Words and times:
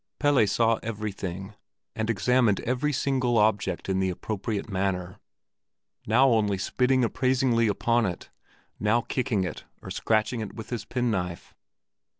Pelle 0.17 0.47
saw 0.47 0.79
everything, 0.81 1.53
and 1.95 2.09
examined 2.09 2.59
every 2.61 2.91
single 2.91 3.37
object 3.37 3.87
in 3.87 3.99
the 3.99 4.09
appropriate 4.09 4.67
manner, 4.67 5.19
now 6.07 6.29
only 6.29 6.57
spitting 6.57 7.03
appraisingly 7.03 7.67
upon 7.67 8.07
it, 8.07 8.31
now 8.79 9.01
kicking 9.01 9.43
it 9.43 9.65
or 9.79 9.91
scratching 9.91 10.39
it 10.41 10.55
with 10.55 10.71
his 10.71 10.85
penknife. 10.85 11.53